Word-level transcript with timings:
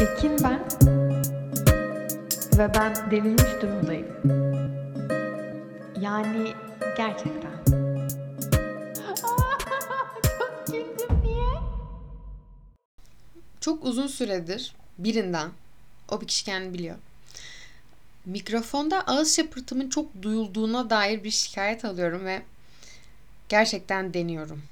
Ekin 0.00 0.36
ben 0.44 0.60
ve 2.58 2.74
ben 2.74 3.10
delirmiş 3.10 3.62
durumdayım. 3.62 4.06
Yani 6.00 6.52
gerçekten. 6.96 7.64
Çok 10.38 10.66
güldüm 10.66 11.22
niye? 11.24 11.60
Çok 13.60 13.84
uzun 13.84 14.06
süredir 14.06 14.74
birinden, 14.98 15.50
o 16.10 16.20
bir 16.20 16.26
kişi 16.26 16.44
kendini 16.44 16.74
biliyor. 16.74 16.96
Mikrofonda 18.26 19.06
ağız 19.06 19.36
şapırtımın 19.36 19.88
çok 19.88 20.22
duyulduğuna 20.22 20.90
dair 20.90 21.24
bir 21.24 21.30
şikayet 21.30 21.84
alıyorum 21.84 22.24
ve 22.24 22.42
gerçekten 23.48 24.14
deniyorum. 24.14 24.62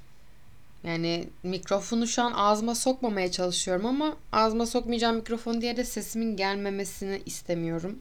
Yani 0.87 1.29
mikrofonu 1.43 2.07
şu 2.07 2.21
an 2.21 2.31
ağzıma 2.31 2.75
sokmamaya 2.75 3.31
çalışıyorum 3.31 3.85
ama 3.85 4.17
ağzıma 4.31 4.65
sokmayacağım 4.65 5.15
mikrofon 5.15 5.61
diye 5.61 5.77
de 5.77 5.83
sesimin 5.83 6.37
gelmemesini 6.37 7.21
istemiyorum. 7.25 7.99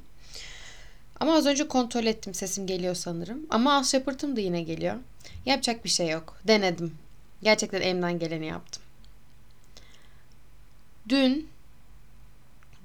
Ama 1.21 1.35
az 1.35 1.47
önce 1.47 1.69
kontrol 1.69 2.05
ettim 2.05 2.35
sesim 2.35 2.67
geliyor 2.67 2.95
sanırım. 2.95 3.47
Ama 3.51 3.77
ağız 3.77 3.93
şapırtım 3.93 4.37
da 4.37 4.41
yine 4.41 4.63
geliyor. 4.63 4.95
Yapacak 5.47 5.85
bir 5.85 5.89
şey 5.89 6.09
yok. 6.09 6.41
Denedim. 6.47 6.95
Gerçekten 7.43 7.81
elimden 7.81 8.19
geleni 8.19 8.47
yaptım. 8.47 8.83
Dün, 11.09 11.49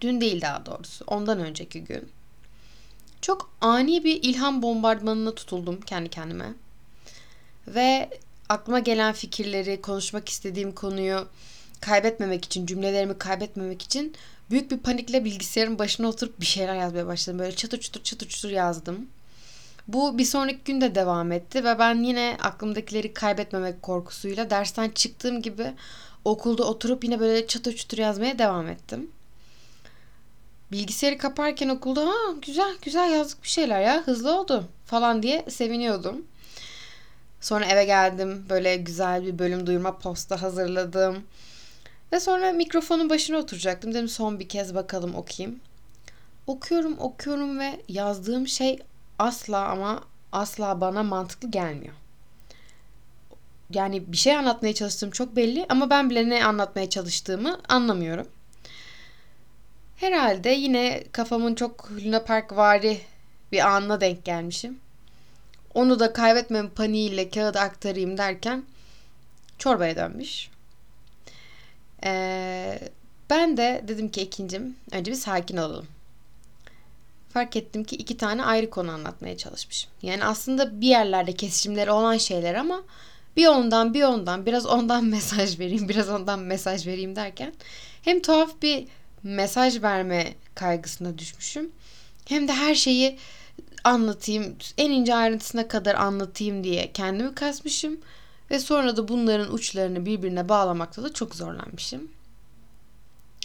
dün 0.02 0.22
değil 0.22 0.42
daha 0.42 0.66
doğrusu, 0.66 1.06
ondan 1.08 1.40
önceki 1.40 1.84
gün. 1.84 2.10
Çok 3.22 3.52
ani 3.62 4.04
bir 4.04 4.24
ilham 4.24 4.62
bombardımanına 4.62 5.36
tutuldum 5.36 5.82
kendi 5.82 6.10
kendime. 6.10 6.54
Ve 7.68 8.10
aklıma 8.52 8.80
gelen 8.80 9.14
fikirleri, 9.14 9.82
konuşmak 9.82 10.30
istediğim 10.30 10.72
konuyu 10.72 11.28
kaybetmemek 11.82 12.46
için, 12.46 12.66
cümlelerimi 12.66 13.18
kaybetmemek 13.18 13.82
için 13.82 14.16
büyük 14.50 14.72
bir 14.72 14.78
panikle 14.78 15.26
bilgisayarın 15.26 15.80
başına 15.80 16.08
oturup 16.08 16.40
bir 16.40 16.46
şeyler 16.46 16.76
yazmaya 16.76 17.08
başladım. 17.08 17.40
Böyle 17.40 17.56
çatır 17.56 17.80
çutur 17.80 18.04
çatır 18.04 18.28
çutur 18.28 18.50
yazdım. 18.50 19.08
Bu 19.88 20.18
bir 20.18 20.26
sonraki 20.26 20.60
gün 20.66 20.82
de 20.82 20.96
devam 20.96 21.32
etti 21.32 21.64
ve 21.64 21.80
ben 21.80 22.04
yine 22.04 22.38
aklımdakileri 22.42 23.14
kaybetmemek 23.14 23.82
korkusuyla 23.82 24.50
dersten 24.50 24.90
çıktığım 24.90 25.42
gibi 25.42 25.74
okulda 26.26 26.64
oturup 26.64 27.04
yine 27.04 27.20
böyle 27.20 27.48
çatır 27.48 27.76
çutur 27.76 27.98
yazmaya 27.98 28.40
devam 28.40 28.68
ettim. 28.68 29.12
Bilgisayarı 30.72 31.18
kaparken 31.18 31.70
okulda 31.70 32.08
ha 32.08 32.16
güzel 32.42 32.76
güzel 32.82 33.12
yazdık 33.12 33.44
bir 33.44 33.50
şeyler 33.50 33.82
ya 33.82 34.04
hızlı 34.06 34.40
oldu 34.40 34.64
falan 34.86 35.24
diye 35.24 35.46
seviniyordum. 35.50 36.26
Sonra 37.42 37.66
eve 37.66 37.86
geldim 37.86 38.46
böyle 38.50 38.76
güzel 38.76 39.26
bir 39.26 39.40
bölüm 39.40 39.68
duyurma 39.68 39.98
posta 39.98 40.42
hazırladım. 40.42 41.24
Ve 42.12 42.20
sonra 42.20 42.52
mikrofonun 42.52 43.10
başına 43.10 43.38
oturacaktım. 43.38 43.94
Dedim 43.94 44.08
son 44.08 44.40
bir 44.40 44.50
kez 44.50 44.76
bakalım 44.76 45.16
okuyayım. 45.16 45.60
Okuyorum 46.48 47.00
okuyorum 47.00 47.60
ve 47.60 47.82
yazdığım 47.88 48.48
şey 48.48 48.80
asla 49.20 49.68
ama 49.68 50.04
asla 50.32 50.82
bana 50.82 51.04
mantıklı 51.04 51.52
gelmiyor. 51.52 51.94
Yani 53.74 54.12
bir 54.12 54.18
şey 54.18 54.36
anlatmaya 54.36 54.74
çalıştığım 54.74 55.12
çok 55.12 55.36
belli 55.36 55.66
ama 55.70 55.90
ben 55.90 56.10
bile 56.10 56.30
ne 56.30 56.46
anlatmaya 56.46 56.90
çalıştığımı 56.90 57.60
anlamıyorum. 57.70 58.28
Herhalde 59.96 60.50
yine 60.50 61.04
kafamın 61.12 61.56
çok 61.56 61.92
Luna 61.92 62.24
Park 62.24 62.56
vari 62.56 63.02
bir 63.52 63.68
anına 63.68 64.02
denk 64.02 64.26
gelmişim. 64.26 64.80
Onu 65.74 66.00
da 66.00 66.14
kaybetmem 66.14 66.70
paniğiyle 66.70 67.30
kağıda 67.30 67.62
aktarayım 67.62 68.18
derken 68.18 68.64
çorbaya 69.58 69.96
dönmüş. 69.96 70.50
Ee, 72.04 72.80
ben 73.30 73.58
de 73.58 73.84
dedim 73.88 74.12
ki 74.12 74.22
ikincim 74.22 74.76
önce 74.92 75.12
bir 75.12 75.16
sakin 75.18 75.58
olalım. 75.58 75.88
Fark 77.34 77.56
ettim 77.56 77.84
ki 77.84 77.96
iki 77.96 78.18
tane 78.18 78.44
ayrı 78.44 78.70
konu 78.70 78.92
anlatmaya 78.92 79.38
çalışmışım. 79.38 79.92
Yani 80.02 80.26
aslında 80.26 80.82
bir 80.82 80.88
yerlerde 80.88 81.34
kesişimleri 81.34 81.92
olan 81.92 82.18
şeyler 82.18 82.56
ama 82.56 82.84
bir 83.38 83.48
ondan 83.48 83.94
bir 83.94 84.04
ondan 84.04 84.46
biraz 84.46 84.66
ondan 84.66 85.06
mesaj 85.16 85.60
vereyim 85.60 85.90
biraz 85.90 86.10
ondan 86.10 86.40
mesaj 86.40 86.88
vereyim 86.88 87.16
derken 87.16 87.54
hem 88.02 88.22
tuhaf 88.22 88.62
bir 88.62 88.88
mesaj 89.24 89.82
verme 89.82 90.34
kaygısına 90.56 91.18
düşmüşüm 91.18 91.72
hem 92.26 92.48
de 92.48 92.54
her 92.54 92.76
şeyi 92.76 93.18
anlatayım 93.84 94.56
en 94.78 94.92
ince 94.92 95.16
ayrıntısına 95.16 95.68
kadar 95.68 95.96
anlatayım 95.96 96.64
diye 96.64 96.92
kendimi 96.94 97.36
kasmışım 97.36 98.00
ve 98.52 98.60
sonra 98.60 98.98
da 98.98 99.08
bunların 99.08 99.54
uçlarını 99.54 100.06
birbirine 100.06 100.50
bağlamakta 100.50 101.04
da 101.04 101.14
çok 101.14 101.36
zorlanmışım. 101.36 102.12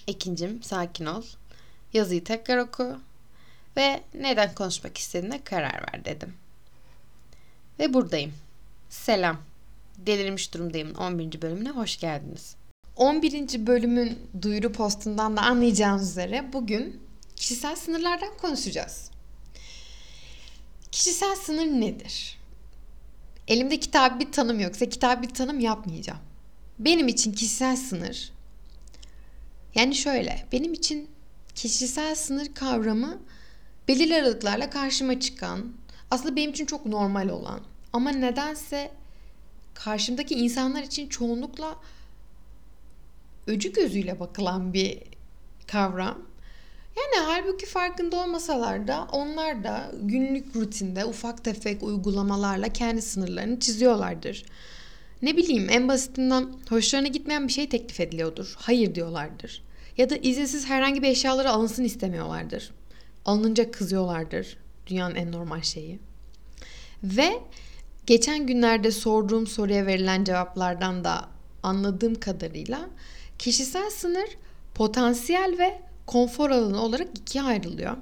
İkincim 0.07 0.63
sakin 0.63 1.07
ol. 1.07 1.23
Yazıyı 1.93 2.25
tekrar 2.25 2.59
oku 2.59 2.97
ve 3.77 4.01
neden 4.15 4.55
konuşmak 4.55 4.99
istediğine 4.99 5.45
karar 5.45 5.75
ver 5.93 6.05
dedim. 6.05 6.35
Ve 7.79 7.95
buradayım. 7.95 8.33
Selam. 8.89 9.37
Delirmiş 9.99 10.55
durumdayım 10.55 10.95
11. 10.95 11.43
bölümüne 11.43 11.71
hoş 11.71 11.97
geldiniz. 12.01 12.57
11. 12.97 13.67
bölümün 13.67 14.19
duyuru 14.43 14.73
postundan 14.73 15.37
da 15.37 15.43
anlayacağınız 15.43 16.11
üzere 16.11 16.53
bugün 16.53 17.01
kişisel 17.37 17.77
sınırlardan 17.77 18.37
konuşacağız. 18.41 19.11
Kişisel 20.93 21.37
sınır 21.37 21.67
nedir? 21.67 22.39
Elimde 23.49 23.81
kitap 23.81 24.21
bir 24.21 24.33
tanım 24.33 24.61
yoksa 24.61 24.89
kitap 24.89 25.23
bir 25.23 25.29
tanım 25.29 25.61
yapmayacağım. 25.61 26.21
Benim 26.79 27.09
için 27.09 27.33
kişisel 27.33 27.77
sınır 27.77 28.33
yani 29.77 29.95
şöyle 29.95 30.47
benim 30.53 30.73
için 30.73 31.11
kişisel 31.55 32.15
sınır 32.15 32.55
kavramı 32.55 33.19
belirli 33.89 34.15
aralıklarla 34.15 34.71
karşıma 34.71 35.21
çıkan 35.21 35.73
aslında 36.11 36.37
benim 36.37 36.51
için 36.51 36.67
çok 36.67 36.87
normal 36.87 37.29
olan 37.29 37.61
ama 37.93 38.11
nedense 38.11 38.91
karşımdaki 39.75 40.35
insanlar 40.35 40.83
için 40.83 41.09
çoğunlukla 41.09 41.77
öcü 43.47 43.73
gözüyle 43.73 44.21
bakılan 44.21 44.73
bir 44.73 44.99
kavram. 45.67 46.19
Yani 46.97 47.27
halbuki 47.27 47.67
farkında 47.67 48.17
olmasalar 48.17 48.89
da 48.89 49.09
onlar 49.13 49.65
da 49.65 49.93
günlük 50.03 50.57
rutinde 50.57 51.05
ufak 51.05 51.45
tefek 51.45 51.83
uygulamalarla 51.83 52.69
kendi 52.69 53.03
sınırlarını 53.03 53.61
çiziyorlardır. 53.61 54.45
Ne 55.23 55.37
bileyim 55.37 55.67
en 55.71 55.89
basitinden 55.89 56.49
hoşlarına 56.69 57.09
gitmeyen 57.09 57.49
bir 57.49 57.53
şey 57.53 57.69
teklif 57.69 58.01
ediliyordur. 58.01 58.55
Hayır 58.59 58.95
diyorlardır. 58.95 59.63
Ya 59.97 60.11
da 60.11 60.17
izinsiz 60.17 60.67
herhangi 60.67 61.03
bir 61.03 61.09
eşyaları 61.09 61.51
alınsın 61.51 61.85
istemiyorlardır. 61.85 62.71
Alınınca 63.25 63.71
kızıyorlardır. 63.71 64.59
Dünyanın 64.87 65.15
en 65.15 65.33
normal 65.33 65.63
şeyi. 65.63 65.99
Ve 67.05 67.41
geçen 68.07 68.47
günlerde 68.47 68.91
sorduğum 68.91 69.47
soruya 69.47 69.87
verilen 69.87 70.25
cevaplardan 70.25 71.05
da 71.05 71.29
anladığım 71.63 72.15
kadarıyla 72.15 72.81
kişisel 73.39 73.91
sınır 73.91 74.29
potansiyel 74.75 75.55
ve 75.59 75.86
konfor 76.07 76.51
alanı 76.51 76.83
olarak 76.83 77.09
ikiye 77.19 77.45
ayrılıyor. 77.45 77.97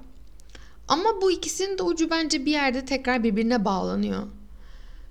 Ama 0.88 1.22
bu 1.22 1.30
ikisinin 1.30 1.78
de 1.78 1.82
ucu 1.82 2.10
bence 2.10 2.46
bir 2.46 2.52
yerde 2.52 2.84
tekrar 2.84 3.24
birbirine 3.24 3.64
bağlanıyor. 3.64 4.22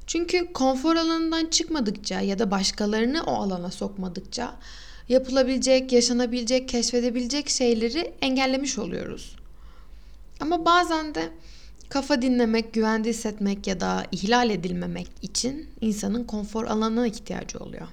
Çünkü 0.07 0.53
konfor 0.53 0.95
alanından 0.95 1.45
çıkmadıkça 1.45 2.21
ya 2.21 2.39
da 2.39 2.51
başkalarını 2.51 3.23
o 3.23 3.33
alana 3.33 3.71
sokmadıkça 3.71 4.55
yapılabilecek, 5.09 5.91
yaşanabilecek, 5.91 6.69
keşfedebilecek 6.69 7.49
şeyleri 7.49 8.13
engellemiş 8.21 8.77
oluyoruz. 8.77 9.35
Ama 10.39 10.65
bazen 10.65 11.15
de 11.15 11.29
kafa 11.89 12.21
dinlemek, 12.21 12.73
güvende 12.73 13.09
hissetmek 13.09 13.67
ya 13.67 13.79
da 13.79 14.05
ihlal 14.11 14.49
edilmemek 14.49 15.07
için 15.21 15.69
insanın 15.81 16.23
konfor 16.23 16.65
alanına 16.65 17.07
ihtiyacı 17.07 17.59
oluyor. 17.59 17.87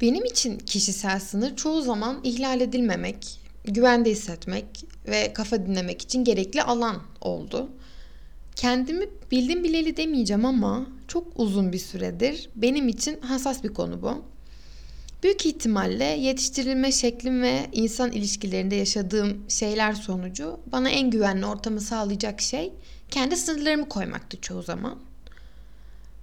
Benim 0.00 0.24
için 0.24 0.58
kişisel 0.58 1.20
sınır 1.20 1.56
çoğu 1.56 1.82
zaman 1.82 2.20
ihlal 2.24 2.60
edilmemek, 2.60 3.40
güvende 3.64 4.10
hissetmek 4.10 4.66
ve 5.08 5.32
kafa 5.32 5.66
dinlemek 5.66 6.02
için 6.02 6.24
gerekli 6.24 6.62
alan 6.62 7.02
oldu. 7.20 7.70
Kendimi 8.56 9.08
bildim 9.30 9.64
bileli 9.64 9.96
demeyeceğim 9.96 10.44
ama 10.44 10.86
çok 11.08 11.26
uzun 11.36 11.72
bir 11.72 11.78
süredir 11.78 12.50
benim 12.56 12.88
için 12.88 13.20
hassas 13.20 13.64
bir 13.64 13.68
konu 13.68 14.02
bu. 14.02 14.24
Büyük 15.22 15.46
ihtimalle 15.46 16.04
yetiştirilme 16.04 16.92
şeklim 16.92 17.42
ve 17.42 17.66
insan 17.72 18.12
ilişkilerinde 18.12 18.74
yaşadığım 18.74 19.44
şeyler 19.48 19.92
sonucu 19.92 20.60
bana 20.66 20.90
en 20.90 21.10
güvenli 21.10 21.46
ortamı 21.46 21.80
sağlayacak 21.80 22.40
şey 22.40 22.72
kendi 23.10 23.36
sınırlarımı 23.36 23.88
koymaktı 23.88 24.40
çoğu 24.40 24.62
zaman. 24.62 24.98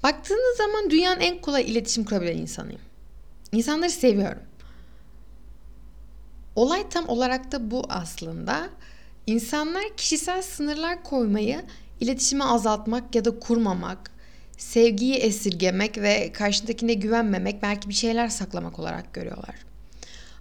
Baktığınız 0.04 0.58
zaman 0.58 0.90
dünyanın 0.90 1.20
en 1.20 1.42
kolay 1.42 1.72
iletişim 1.72 2.04
kurabilen 2.04 2.38
insanıyım. 2.38 2.82
İnsanları 3.52 3.90
seviyorum. 3.90 4.42
Olay 6.62 6.90
tam 6.90 7.10
olarak 7.10 7.52
da 7.52 7.72
bu 7.72 7.84
aslında. 7.90 8.70
İnsanlar 9.28 9.84
kişisel 9.98 10.42
sınırlar 10.42 11.04
koymayı 11.04 11.62
iletişimi 12.00 12.44
azaltmak 12.44 13.16
ya 13.16 13.26
da 13.26 13.40
kurmamak, 13.40 14.12
sevgiyi 14.58 15.14
esirgemek 15.16 15.98
ve 15.98 16.32
karşındakine 16.32 16.94
güvenmemek, 16.94 17.64
belki 17.64 17.90
bir 17.90 17.94
şeyler 17.94 18.28
saklamak 18.28 18.80
olarak 18.80 19.14
görüyorlar. 19.14 19.56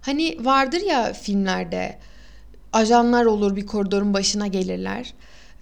Hani 0.01 0.37
vardır 0.45 0.81
ya 0.81 1.13
filmlerde 1.13 1.97
ajanlar 2.73 3.25
olur 3.25 3.55
bir 3.55 3.65
koridorun 3.65 4.13
başına 4.13 4.47
gelirler 4.47 5.13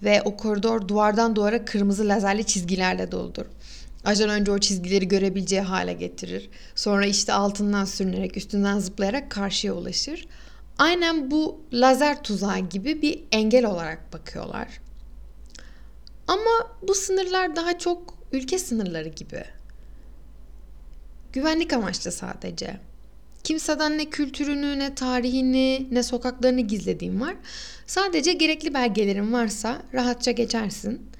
ve 0.02 0.22
o 0.22 0.36
koridor 0.36 0.88
duvardan 0.88 1.36
duvara 1.36 1.64
kırmızı 1.64 2.08
lazerli 2.08 2.44
çizgilerle 2.44 3.12
doludur. 3.12 3.46
Ajan 4.04 4.30
önce 4.30 4.52
o 4.52 4.58
çizgileri 4.58 5.08
görebileceği 5.08 5.62
hale 5.62 5.92
getirir. 5.92 6.50
Sonra 6.74 7.06
işte 7.06 7.32
altından 7.32 7.84
sürünerek, 7.84 8.36
üstünden 8.36 8.78
zıplayarak 8.78 9.30
karşıya 9.30 9.74
ulaşır. 9.74 10.26
Aynen 10.80 11.30
bu 11.30 11.60
lazer 11.72 12.22
tuzağı 12.22 12.58
gibi 12.58 13.02
bir 13.02 13.24
engel 13.32 13.64
olarak 13.64 14.12
bakıyorlar. 14.12 14.80
Ama 16.26 16.50
bu 16.82 16.94
sınırlar 16.94 17.56
daha 17.56 17.78
çok 17.78 18.18
ülke 18.32 18.58
sınırları 18.58 19.08
gibi. 19.08 19.44
Güvenlik 21.32 21.72
amaçlı 21.72 22.12
sadece. 22.12 22.80
Kimseden 23.44 23.98
ne 23.98 24.04
kültürünü, 24.04 24.78
ne 24.78 24.94
tarihini, 24.94 25.88
ne 25.90 26.02
sokaklarını 26.02 26.60
gizlediğim 26.60 27.20
var. 27.20 27.36
Sadece 27.86 28.32
gerekli 28.32 28.74
belgelerin 28.74 29.32
varsa 29.32 29.82
rahatça 29.94 30.30
geçersin. 30.30 31.10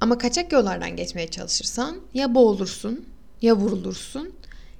Ama 0.00 0.18
kaçak 0.18 0.52
yollardan 0.52 0.96
geçmeye 0.96 1.28
çalışırsan 1.28 1.96
ya 2.14 2.34
boğulursun, 2.34 3.04
ya 3.42 3.56
vurulursun 3.56 4.32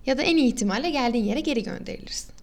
ya 0.06 0.18
da 0.18 0.22
en 0.22 0.36
iyi 0.36 0.48
ihtimalle 0.48 0.90
geldiğin 0.90 1.24
yere 1.24 1.40
geri 1.40 1.62
gönderilirsin. 1.62 2.37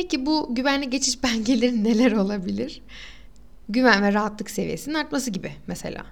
Peki 0.00 0.26
bu 0.26 0.54
güvenli 0.54 0.90
geçiş 0.90 1.22
belgeleri 1.22 1.84
neler 1.84 2.12
olabilir? 2.12 2.82
Güven 3.68 4.02
ve 4.02 4.12
rahatlık 4.12 4.50
seviyesinin 4.50 4.94
artması 4.94 5.30
gibi 5.30 5.52
mesela. 5.66 6.06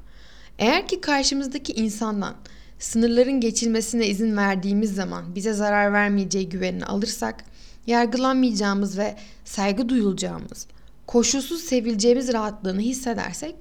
Eğer 0.58 0.88
ki 0.88 1.00
karşımızdaki 1.00 1.73
insandan 1.73 2.37
sınırların 2.79 3.40
geçilmesine 3.40 4.06
izin 4.06 4.37
verdiğimiz 4.37 4.94
zaman 4.94 5.35
bize 5.35 5.52
zarar 5.52 5.93
vermeyeceği 5.93 6.49
güvenini 6.49 6.85
alırsak, 6.85 7.44
yargılanmayacağımız 7.87 8.99
ve 8.99 9.17
saygı 9.44 9.88
duyulacağımız, 9.88 10.67
koşulsuz 11.06 11.61
sevileceğimiz 11.61 12.32
rahatlığını 12.32 12.81
hissedersek, 12.81 13.55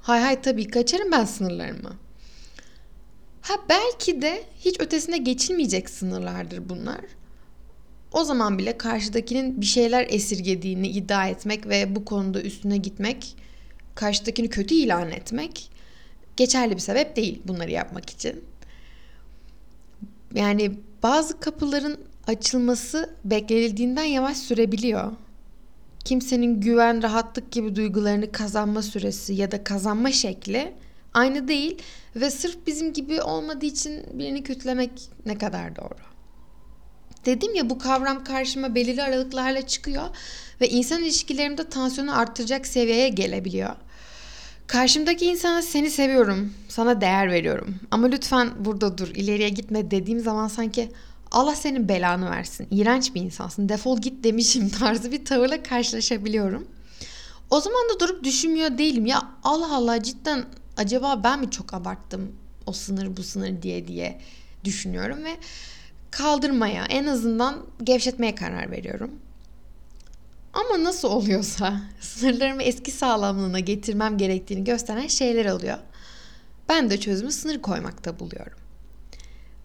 hay 0.00 0.20
hay 0.20 0.42
tabii 0.42 0.68
kaçarım 0.68 1.12
ben 1.12 1.24
sınırlarımı. 1.24 1.92
Ha 3.42 3.54
belki 3.68 4.22
de 4.22 4.44
hiç 4.60 4.80
ötesine 4.80 5.18
geçilmeyecek 5.18 5.90
sınırlardır 5.90 6.68
bunlar. 6.68 7.00
O 8.12 8.24
zaman 8.24 8.58
bile 8.58 8.78
karşıdakinin 8.78 9.60
bir 9.60 9.66
şeyler 9.66 10.06
esirgediğini 10.10 10.88
iddia 10.88 11.28
etmek 11.28 11.68
ve 11.68 11.96
bu 11.96 12.04
konuda 12.04 12.42
üstüne 12.42 12.76
gitmek, 12.76 13.36
karşıdakini 13.94 14.48
kötü 14.48 14.74
ilan 14.74 15.10
etmek 15.10 15.70
geçerli 16.36 16.74
bir 16.74 16.80
sebep 16.80 17.16
değil 17.16 17.42
bunları 17.44 17.70
yapmak 17.70 18.10
için. 18.10 18.44
Yani 20.34 20.72
bazı 21.02 21.40
kapıların 21.40 21.98
açılması 22.26 23.14
beklenildiğinden 23.24 24.04
yavaş 24.04 24.36
sürebiliyor. 24.36 25.12
Kimsenin 26.04 26.60
güven, 26.60 27.02
rahatlık 27.02 27.52
gibi 27.52 27.76
duygularını 27.76 28.32
kazanma 28.32 28.82
süresi 28.82 29.34
ya 29.34 29.50
da 29.50 29.64
kazanma 29.64 30.12
şekli 30.12 30.74
aynı 31.14 31.48
değil 31.48 31.82
ve 32.16 32.30
sırf 32.30 32.66
bizim 32.66 32.92
gibi 32.92 33.22
olmadığı 33.22 33.66
için 33.66 34.18
birini 34.18 34.42
kötülemek 34.42 34.90
ne 35.26 35.38
kadar 35.38 35.76
doğru. 35.76 36.11
Dedim 37.26 37.54
ya 37.54 37.70
bu 37.70 37.78
kavram 37.78 38.24
karşıma 38.24 38.74
belirli 38.74 39.02
aralıklarla 39.02 39.66
çıkıyor 39.66 40.04
ve 40.60 40.68
insan 40.68 41.02
ilişkilerimde 41.02 41.68
tansiyonu 41.68 42.18
arttıracak 42.18 42.66
seviyeye 42.66 43.08
gelebiliyor. 43.08 43.70
Karşımdaki 44.66 45.26
insana 45.26 45.62
seni 45.62 45.90
seviyorum, 45.90 46.52
sana 46.68 47.00
değer 47.00 47.30
veriyorum 47.32 47.74
ama 47.90 48.06
lütfen 48.06 48.50
burada 48.64 48.98
dur, 48.98 49.08
ileriye 49.08 49.48
gitme 49.48 49.90
dediğim 49.90 50.20
zaman 50.20 50.48
sanki 50.48 50.92
Allah 51.32 51.54
senin 51.54 51.88
belanı 51.88 52.30
versin, 52.30 52.68
iğrenç 52.70 53.14
bir 53.14 53.20
insansın, 53.20 53.68
defol 53.68 54.00
git 54.00 54.24
demişim 54.24 54.68
tarzı 54.78 55.12
bir 55.12 55.24
tavırla 55.24 55.62
karşılaşabiliyorum. 55.62 56.66
O 57.50 57.60
zaman 57.60 57.88
da 57.94 58.00
durup 58.00 58.24
düşünmüyor 58.24 58.78
değilim 58.78 59.06
ya 59.06 59.22
Allah 59.44 59.76
Allah 59.76 60.02
cidden 60.02 60.44
acaba 60.76 61.20
ben 61.24 61.40
mi 61.40 61.50
çok 61.50 61.74
abarttım 61.74 62.32
o 62.66 62.72
sınır 62.72 63.16
bu 63.16 63.22
sınır 63.22 63.62
diye 63.62 63.88
diye 63.88 64.20
düşünüyorum 64.64 65.24
ve 65.24 65.36
kaldırmaya 66.12 66.84
en 66.84 67.06
azından 67.06 67.66
gevşetmeye 67.82 68.34
karar 68.34 68.70
veriyorum. 68.70 69.10
Ama 70.52 70.84
nasıl 70.84 71.08
oluyorsa 71.08 71.80
sınırlarımı 72.00 72.62
eski 72.62 72.90
sağlamlığına 72.90 73.60
getirmem 73.60 74.18
gerektiğini 74.18 74.64
gösteren 74.64 75.06
şeyler 75.06 75.46
oluyor. 75.46 75.78
Ben 76.68 76.90
de 76.90 77.00
çözümü 77.00 77.32
sınır 77.32 77.62
koymakta 77.62 78.20
buluyorum. 78.20 78.58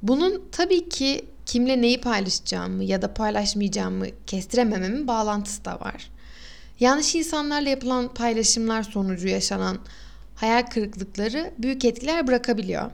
Bunun 0.01 0.43
tabii 0.51 0.89
ki 0.89 1.25
kimle 1.45 1.81
neyi 1.81 2.01
paylaşacağımı 2.01 2.83
ya 2.83 3.01
da 3.01 3.13
paylaşmayacağımı 3.13 4.05
kestiremememin 4.27 5.07
bağlantısı 5.07 5.65
da 5.65 5.79
var. 5.79 6.09
Yanlış 6.79 7.15
insanlarla 7.15 7.69
yapılan 7.69 8.13
paylaşımlar 8.13 8.83
sonucu 8.83 9.27
yaşanan 9.27 9.77
hayal 10.35 10.61
kırıklıkları 10.63 11.53
büyük 11.57 11.85
etkiler 11.85 12.27
bırakabiliyor. 12.27 12.91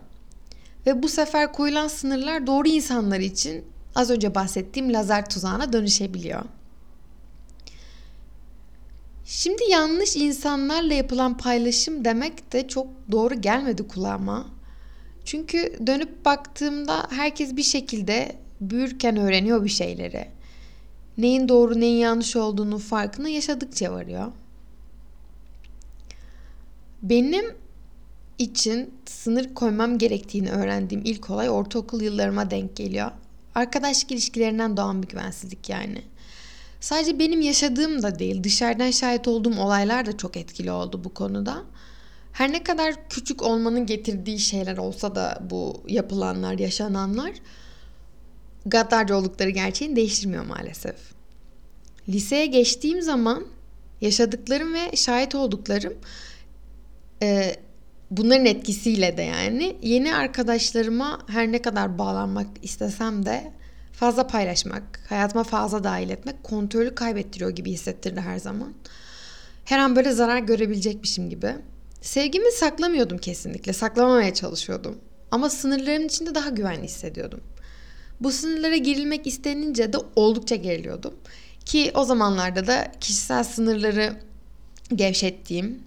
Ve 0.86 1.04
bu 1.04 1.10
sefer 1.10 1.54
koyulan 1.54 1.88
sınırlar 1.88 2.48
doğru 2.48 2.68
insanlar 2.68 3.20
için 3.20 3.66
az 3.96 4.10
önce 4.10 4.36
bahsettiğim 4.36 4.94
lazer 4.94 5.30
tuzağına 5.30 5.74
dönüşebiliyor. 5.74 6.44
Şimdi 9.26 9.64
yanlış 9.70 10.16
insanlarla 10.16 10.94
yapılan 10.94 11.38
paylaşım 11.38 12.06
demek 12.06 12.54
de 12.54 12.68
çok 12.68 12.88
doğru 13.12 13.42
gelmedi 13.42 13.88
kulağıma. 13.88 14.46
Çünkü 15.26 15.80
dönüp 15.88 16.26
baktığımda 16.26 17.08
herkes 17.10 17.56
bir 17.56 17.64
şekilde 17.64 18.36
büyürken 18.62 19.18
öğreniyor 19.18 19.64
bir 19.64 19.70
şeyleri. 19.70 20.28
Neyin 21.18 21.50
doğru 21.50 21.80
neyin 21.80 21.98
yanlış 21.98 22.36
olduğunu 22.36 22.78
farkına 22.78 23.30
yaşadıkça 23.30 23.94
varıyor. 23.94 24.32
Benim 27.02 27.46
için 28.44 28.94
sınır 29.06 29.54
koymam 29.54 29.98
gerektiğini 29.98 30.52
öğrendiğim 30.52 31.04
ilk 31.06 31.30
olay 31.30 31.50
ortaokul 31.50 32.02
yıllarıma 32.02 32.52
denk 32.52 32.76
geliyor. 32.76 33.12
Arkadaşlık 33.56 34.12
ilişkilerinden 34.12 34.78
doğan 34.78 35.04
bir 35.04 35.08
güvensizlik 35.08 35.70
yani. 35.70 36.02
Sadece 36.80 37.20
benim 37.20 37.42
yaşadığım 37.42 38.04
da 38.04 38.20
değil, 38.20 38.44
dışarıdan 38.44 38.92
şahit 38.92 39.28
olduğum 39.28 39.60
olaylar 39.60 40.06
da 40.06 40.18
çok 40.18 40.38
etkili 40.38 40.72
oldu 40.72 41.04
bu 41.04 41.14
konuda. 41.14 41.64
Her 42.34 42.52
ne 42.52 42.64
kadar 42.64 43.10
küçük 43.10 43.42
olmanın 43.42 43.86
getirdiği 43.86 44.40
şeyler 44.40 44.78
olsa 44.78 45.16
da 45.16 45.40
bu 45.50 45.84
yapılanlar, 45.88 46.60
yaşananlar 46.60 47.32
gaddarca 48.66 49.16
oldukları 49.16 49.50
gerçeğini 49.50 49.96
değiştirmiyor 49.96 50.46
maalesef. 50.46 50.96
Liseye 52.10 52.46
geçtiğim 52.46 53.02
zaman 53.02 53.46
yaşadıklarım 54.02 54.74
ve 54.74 54.96
şahit 54.96 55.36
olduklarım 55.36 55.94
bunların 58.18 58.46
etkisiyle 58.46 59.18
de 59.18 59.22
yani 59.22 59.78
yeni 59.82 60.16
arkadaşlarıma 60.16 61.20
her 61.28 61.52
ne 61.52 61.62
kadar 61.62 61.98
bağlanmak 61.98 62.48
istesem 62.62 63.26
de 63.26 63.52
fazla 63.94 64.28
paylaşmak, 64.28 65.00
hayatıma 65.10 65.44
fazla 65.44 65.84
dahil 65.84 66.10
etmek 66.10 66.44
kontrolü 66.44 66.96
kaybettiriyor 66.96 67.50
gibi 67.50 67.72
hissettirdi 67.72 68.22
her 68.22 68.40
zaman. 68.40 68.74
Her 69.66 69.80
an 69.80 69.96
böyle 69.96 70.12
zarar 70.12 70.40
görebilecekmişim 70.40 71.30
gibi. 71.30 71.56
Sevgimi 72.02 72.52
saklamıyordum 72.52 73.18
kesinlikle, 73.18 73.74
saklamamaya 73.74 74.34
çalışıyordum. 74.34 74.98
Ama 75.32 75.50
sınırların 75.50 76.06
içinde 76.06 76.36
daha 76.36 76.50
güvenli 76.50 76.84
hissediyordum. 76.84 77.42
Bu 78.22 78.32
sınırlara 78.32 78.78
girilmek 78.78 79.28
istenince 79.28 79.94
de 79.94 79.98
oldukça 80.16 80.56
geriliyordum. 80.56 81.14
Ki 81.66 81.92
o 81.96 82.04
zamanlarda 82.04 82.68
da 82.68 82.92
kişisel 83.00 83.44
sınırları 83.44 84.14
gevşettiğim 84.96 85.84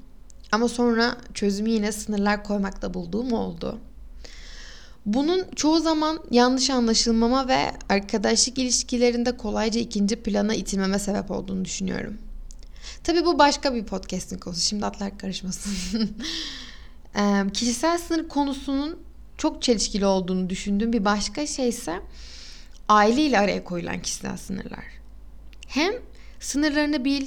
ama 0.52 0.68
sonra 0.68 1.16
çözümü 1.34 1.70
yine 1.70 1.92
sınırlar 1.92 2.44
koymakta 2.44 2.94
bulduğum 2.94 3.32
oldu. 3.32 3.78
Bunun 5.06 5.44
çoğu 5.56 5.80
zaman 5.80 6.20
yanlış 6.30 6.70
anlaşılmama 6.70 7.48
ve 7.48 7.72
arkadaşlık 7.88 8.58
ilişkilerinde 8.58 9.36
kolayca 9.36 9.80
ikinci 9.80 10.16
plana 10.16 10.54
itilmeme 10.54 10.98
sebep 10.98 11.30
olduğunu 11.30 11.64
düşünüyorum. 11.64 12.18
Tabii 13.04 13.24
bu 13.24 13.38
başka 13.38 13.74
bir 13.74 13.84
podcast'in 13.84 14.38
konusu. 14.38 14.60
Şimdi 14.60 14.86
atlar 14.86 15.18
karışmasın. 15.18 15.72
e, 17.16 17.44
kişisel 17.52 17.98
sınır 17.98 18.28
konusunun 18.28 18.98
çok 19.38 19.62
çelişkili 19.62 20.06
olduğunu 20.06 20.50
düşündüğüm 20.50 20.92
bir 20.92 21.04
başka 21.04 21.46
şey 21.46 21.68
ise 21.68 22.00
aile 22.88 23.22
ile 23.22 23.38
araya 23.38 23.64
koyulan 23.64 24.02
kişisel 24.02 24.36
sınırlar. 24.36 24.84
Hem 25.66 25.94
sınırlarını 26.40 27.04
bil, 27.04 27.26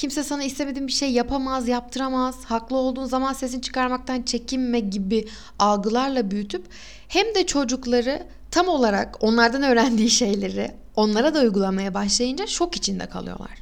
kimse 0.00 0.24
sana 0.24 0.44
istemediğin 0.44 0.86
bir 0.86 0.92
şey 0.92 1.12
yapamaz, 1.12 1.68
yaptıramaz, 1.68 2.44
haklı 2.44 2.76
olduğun 2.76 3.04
zaman 3.04 3.32
sesini 3.32 3.62
çıkarmaktan 3.62 4.22
çekinme 4.22 4.80
gibi 4.80 5.28
algılarla 5.58 6.30
büyütüp 6.30 6.66
hem 7.08 7.34
de 7.34 7.46
çocukları 7.46 8.26
tam 8.50 8.68
olarak 8.68 9.24
onlardan 9.24 9.62
öğrendiği 9.62 10.10
şeyleri 10.10 10.70
onlara 10.96 11.34
da 11.34 11.40
uygulamaya 11.40 11.94
başlayınca 11.94 12.46
şok 12.46 12.76
içinde 12.76 13.06
kalıyorlar. 13.06 13.58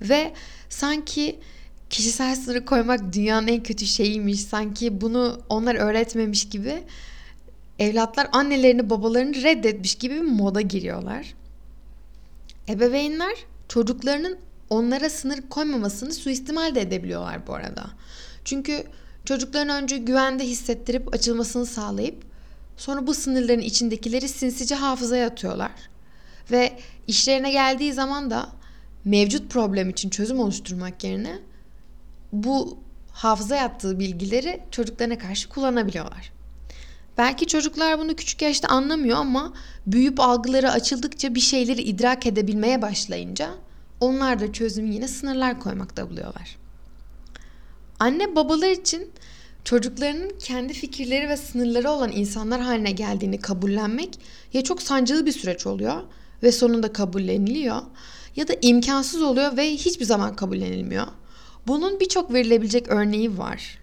Ve 0.00 0.32
sanki 0.68 1.38
kişisel 1.90 2.36
sınırı 2.36 2.64
koymak 2.64 3.12
dünyanın 3.12 3.48
en 3.48 3.62
kötü 3.62 3.86
şeyiymiş, 3.86 4.40
sanki 4.40 5.00
bunu 5.00 5.40
onlar 5.48 5.74
öğretmemiş 5.74 6.48
gibi 6.48 6.82
evlatlar 7.78 8.28
annelerini 8.32 8.90
babalarını 8.90 9.42
reddetmiş 9.42 9.94
gibi 9.94 10.14
bir 10.14 10.20
moda 10.30 10.60
giriyorlar. 10.60 11.34
Ebeveynler 12.68 13.34
çocuklarının 13.68 14.38
onlara 14.70 15.10
sınır 15.10 15.42
koymamasını 15.50 16.12
suistimal 16.12 16.74
de 16.74 16.80
edebiliyorlar 16.80 17.46
bu 17.46 17.54
arada. 17.54 17.86
Çünkü 18.44 18.84
çocukların 19.24 19.82
önce 19.82 19.98
güvende 19.98 20.44
hissettirip 20.44 21.14
açılmasını 21.14 21.66
sağlayıp 21.66 22.24
sonra 22.76 23.06
bu 23.06 23.14
sınırların 23.14 23.60
içindekileri 23.60 24.28
sinsice 24.28 24.74
hafızaya 24.74 25.26
atıyorlar. 25.26 25.72
Ve 26.50 26.72
işlerine 27.06 27.52
geldiği 27.52 27.92
zaman 27.92 28.30
da 28.30 28.48
mevcut 29.04 29.50
problem 29.50 29.90
için 29.90 30.10
çözüm 30.10 30.40
oluşturmak 30.40 31.04
yerine 31.04 31.38
bu 32.32 32.78
hafıza 33.12 33.56
yattığı 33.56 33.98
bilgileri 33.98 34.60
çocuklarına 34.70 35.18
karşı 35.18 35.48
kullanabiliyorlar. 35.48 36.32
Belki 37.18 37.46
çocuklar 37.46 37.98
bunu 37.98 38.16
küçük 38.16 38.42
yaşta 38.42 38.68
anlamıyor 38.68 39.18
ama 39.18 39.52
büyüyüp 39.86 40.20
algıları 40.20 40.70
açıldıkça 40.70 41.34
bir 41.34 41.40
şeyleri 41.40 41.82
idrak 41.82 42.26
edebilmeye 42.26 42.82
başlayınca 42.82 43.50
onlar 44.00 44.40
da 44.40 44.52
çözümü 44.52 44.94
yine 44.94 45.08
sınırlar 45.08 45.60
koymakta 45.60 46.10
buluyorlar. 46.10 46.56
Anne 47.98 48.36
babalar 48.36 48.70
için 48.70 49.10
çocuklarının 49.64 50.32
kendi 50.38 50.72
fikirleri 50.72 51.28
ve 51.28 51.36
sınırları 51.36 51.90
olan 51.90 52.12
insanlar 52.12 52.60
haline 52.60 52.90
geldiğini 52.90 53.38
kabullenmek 53.38 54.18
ya 54.52 54.64
çok 54.64 54.82
sancılı 54.82 55.26
bir 55.26 55.32
süreç 55.32 55.66
oluyor 55.66 56.02
ve 56.42 56.52
sonunda 56.52 56.92
kabulleniliyor 56.92 57.82
ya 58.36 58.48
da 58.48 58.52
imkansız 58.62 59.22
oluyor 59.22 59.56
ve 59.56 59.70
hiçbir 59.70 60.04
zaman 60.04 60.36
kabullenilmiyor. 60.36 61.06
Bunun 61.66 62.00
birçok 62.00 62.32
verilebilecek 62.32 62.88
örneği 62.88 63.38
var. 63.38 63.78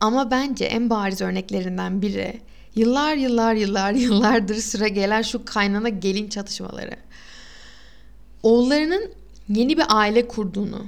Ama 0.00 0.30
bence 0.30 0.64
en 0.64 0.90
bariz 0.90 1.20
örneklerinden 1.20 2.02
biri 2.02 2.40
yıllar 2.74 3.14
yıllar 3.14 3.54
yıllar 3.54 3.92
yıllardır 3.92 4.56
süre 4.56 4.88
gelen 4.88 5.22
şu 5.22 5.44
kaynana 5.44 5.88
gelin 5.88 6.28
çatışmaları. 6.28 6.96
Oğullarının 8.42 9.10
yeni 9.48 9.76
bir 9.76 9.84
aile 9.88 10.28
kurduğunu, 10.28 10.86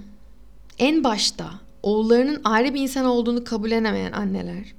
en 0.79 1.05
başta 1.05 1.51
oğullarının 1.83 2.41
ayrı 2.45 2.75
bir 2.75 2.81
insan 2.81 3.05
olduğunu 3.05 3.45
kabullenemeyen 3.45 4.13
anneler. 4.13 4.75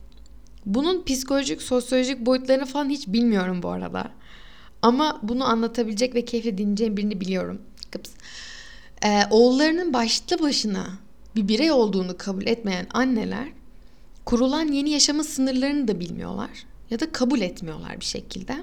Bunun 0.65 1.03
psikolojik, 1.03 1.61
sosyolojik 1.61 2.25
boyutlarını 2.25 2.65
falan 2.65 2.89
hiç 2.89 3.07
bilmiyorum 3.07 3.63
bu 3.63 3.69
arada. 3.69 4.11
Ama 4.81 5.19
bunu 5.23 5.45
anlatabilecek 5.45 6.15
ve 6.15 6.25
keyifle 6.25 6.57
dinleyeceğim 6.57 6.97
birini 6.97 7.21
biliyorum. 7.21 7.61
Kıps. 7.91 8.11
Ee, 9.05 9.21
oğullarının 9.29 9.93
başlı 9.93 10.39
başına 10.39 10.87
bir 11.35 11.47
birey 11.47 11.71
olduğunu 11.71 12.17
kabul 12.17 12.45
etmeyen 12.45 12.87
anneler 12.93 13.47
kurulan 14.25 14.71
yeni 14.71 14.89
yaşamın 14.89 15.23
sınırlarını 15.23 15.87
da 15.87 15.99
bilmiyorlar 15.99 16.49
ya 16.89 16.99
da 16.99 17.11
kabul 17.11 17.41
etmiyorlar 17.41 17.99
bir 17.99 18.05
şekilde. 18.05 18.55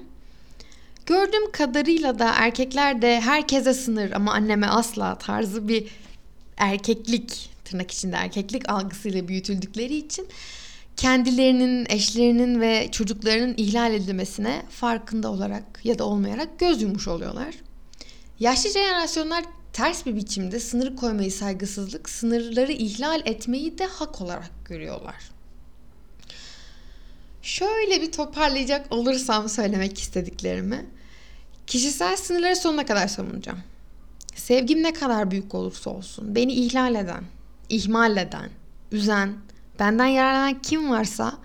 Gördüğüm 1.08 1.52
kadarıyla 1.52 2.18
da 2.18 2.32
erkekler 2.34 3.02
de 3.02 3.20
herkese 3.20 3.74
sınır 3.74 4.10
ama 4.10 4.32
anneme 4.32 4.66
asla 4.66 5.18
tarzı 5.18 5.68
bir 5.68 5.86
erkeklik 6.56 7.50
tırnak 7.64 7.90
içinde 7.90 8.16
erkeklik 8.16 8.68
algısıyla 8.68 9.28
büyütüldükleri 9.28 9.96
için 9.96 10.26
kendilerinin, 10.96 11.86
eşlerinin 11.88 12.60
ve 12.60 12.88
çocuklarının 12.92 13.54
ihlal 13.56 13.94
edilmesine 13.94 14.62
farkında 14.70 15.30
olarak 15.30 15.64
ya 15.84 15.98
da 15.98 16.04
olmayarak 16.04 16.58
göz 16.58 16.82
yummuş 16.82 17.08
oluyorlar. 17.08 17.54
Yaşlı 18.40 18.70
jenerasyonlar 18.70 19.44
ters 19.72 20.06
bir 20.06 20.16
biçimde 20.16 20.60
sınır 20.60 20.96
koymayı 20.96 21.32
saygısızlık, 21.32 22.08
sınırları 22.08 22.72
ihlal 22.72 23.20
etmeyi 23.24 23.78
de 23.78 23.86
hak 23.86 24.20
olarak 24.20 24.50
görüyorlar. 24.64 25.30
Şöyle 27.42 28.02
bir 28.02 28.12
toparlayacak 28.12 28.86
olursam 28.92 29.48
söylemek 29.48 29.98
istediklerimi. 29.98 30.97
Kişisel 31.68 32.16
sınırları 32.16 32.56
sonuna 32.56 32.86
kadar 32.86 33.08
savunacağım. 33.08 33.58
Sevgim 34.34 34.82
ne 34.82 34.92
kadar 34.92 35.30
büyük 35.30 35.54
olursa 35.54 35.90
olsun, 35.90 36.34
beni 36.34 36.52
ihlal 36.52 36.94
eden, 36.94 37.24
ihmal 37.68 38.16
eden, 38.16 38.50
üzen, 38.92 39.34
benden 39.78 40.06
yararlanan 40.06 40.62
kim 40.62 40.90
varsa 40.90 41.38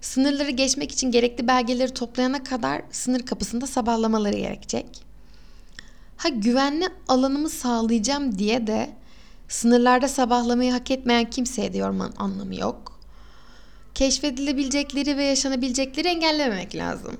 sınırları 0.00 0.50
geçmek 0.50 0.92
için 0.92 1.10
gerekli 1.10 1.48
belgeleri 1.48 1.94
toplayana 1.94 2.42
kadar 2.42 2.82
sınır 2.90 3.20
kapısında 3.20 3.66
sabahlamaları 3.66 4.36
gerekecek. 4.36 4.86
Ha 6.16 6.28
güvenli 6.28 6.88
alanımı 7.08 7.48
sağlayacağım 7.48 8.38
diye 8.38 8.66
de 8.66 8.90
sınırlarda 9.48 10.08
sabahlamayı 10.08 10.72
hak 10.72 10.90
etmeyen 10.90 11.30
kimseye 11.30 11.72
de 11.72 11.78
yormanın 11.78 12.14
anlamı 12.16 12.54
yok. 12.54 13.00
Keşfedilebilecekleri 13.94 15.16
ve 15.16 15.24
yaşanabilecekleri 15.24 16.08
engellememek 16.08 16.74
lazım. 16.74 17.16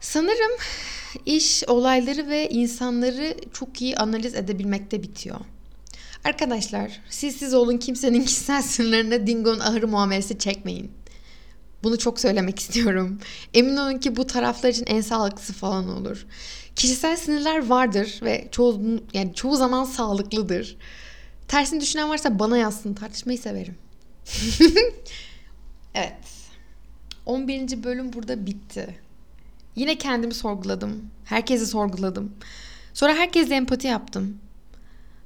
Sanırım 0.00 0.52
iş 1.26 1.64
olayları 1.66 2.28
ve 2.28 2.48
insanları 2.48 3.36
çok 3.52 3.82
iyi 3.82 3.96
analiz 3.96 4.34
edebilmekte 4.34 5.02
bitiyor. 5.02 5.40
Arkadaşlar 6.24 7.00
siz 7.10 7.36
siz 7.36 7.54
olun 7.54 7.78
kimsenin 7.78 8.22
kişisel 8.24 8.62
sınırlarına 8.62 9.26
dingonun 9.26 9.60
ahırı 9.60 9.88
muamelesi 9.88 10.38
çekmeyin. 10.38 10.90
Bunu 11.82 11.98
çok 11.98 12.20
söylemek 12.20 12.58
istiyorum. 12.58 13.18
Emin 13.54 13.76
olun 13.76 13.98
ki 13.98 14.16
bu 14.16 14.26
taraflar 14.26 14.68
için 14.68 14.86
en 14.86 15.00
sağlıklısı 15.00 15.52
falan 15.52 15.88
olur. 15.88 16.26
Kişisel 16.76 17.16
sınırlar 17.16 17.66
vardır 17.66 18.20
ve 18.22 18.48
çoğu 18.50 18.80
yani 19.12 19.34
çoğu 19.34 19.56
zaman 19.56 19.84
sağlıklıdır. 19.84 20.76
Tersini 21.48 21.80
düşünen 21.80 22.08
varsa 22.08 22.38
bana 22.38 22.58
yazsın. 22.58 22.94
Tartışmayı 22.94 23.38
severim. 23.38 23.78
evet. 25.94 26.14
11. 27.26 27.84
bölüm 27.84 28.12
burada 28.12 28.46
bitti. 28.46 28.96
Yine 29.76 29.98
kendimi 29.98 30.34
sorguladım. 30.34 31.10
Herkesi 31.24 31.66
sorguladım. 31.66 32.32
Sonra 32.94 33.14
herkesle 33.14 33.54
empati 33.54 33.86
yaptım. 33.86 34.38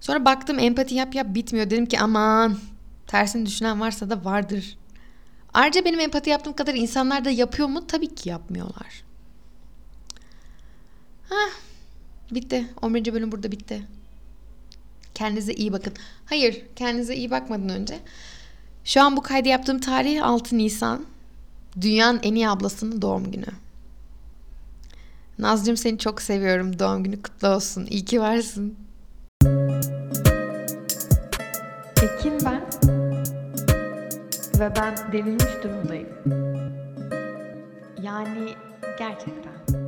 Sonra 0.01 0.25
baktım 0.25 0.59
empati 0.59 0.95
yap 0.95 1.15
yap 1.15 1.27
bitmiyor. 1.35 1.71
Dedim 1.71 1.87
ki 1.87 2.01
aman 2.01 2.59
tersini 3.07 3.47
düşünen 3.47 3.81
varsa 3.81 4.11
da 4.11 4.25
vardır. 4.25 4.79
Ayrıca 5.55 5.85
benim 5.85 6.01
empati 6.01 6.31
yaptığım 6.31 6.53
kadar 6.53 6.75
insanlar 6.75 7.25
da 7.25 7.31
yapıyor 7.31 7.69
mu? 7.69 7.87
Tabii 7.87 8.15
ki 8.15 8.29
yapmıyorlar. 8.29 9.05
Hah, 11.29 11.51
bitti. 12.31 12.67
11. 12.83 13.15
bölüm 13.15 13.33
burada 13.33 13.53
bitti. 13.53 13.87
Kendinize 15.15 15.55
iyi 15.55 15.73
bakın. 15.73 15.93
Hayır, 16.27 16.63
kendinize 16.77 17.17
iyi 17.17 17.31
bakmadan 17.31 17.69
önce. 17.69 17.99
Şu 18.85 19.03
an 19.03 19.17
bu 19.17 19.23
kaydı 19.23 19.49
yaptığım 19.49 19.79
tarih 19.79 20.27
6 20.27 20.59
Nisan. 20.59 21.07
Dünyanın 21.81 22.21
en 22.23 22.35
iyi 22.35 22.49
ablasının 22.49 23.03
doğum 23.03 23.31
günü. 23.33 23.47
Nazcığım 25.38 25.76
seni 25.76 25.99
çok 25.99 26.23
seviyorum. 26.23 26.79
Doğum 26.79 27.05
günü 27.05 27.23
kutlu 27.23 27.49
olsun. 27.49 27.87
İyi 27.91 28.05
ki 28.05 28.21
varsın. 28.21 28.75
Ekin 32.03 32.38
ben. 32.45 32.62
Ve 34.61 34.73
ben 34.76 35.12
delirmiş 35.12 35.62
durumdayım. 35.62 36.09
Yani 38.03 38.55
gerçekten. 38.99 39.84